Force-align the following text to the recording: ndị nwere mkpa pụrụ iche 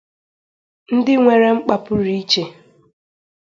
ndị 0.95 1.13
nwere 1.21 1.47
mkpa 1.57 1.75
pụrụ 1.83 2.05
iche 2.19 2.43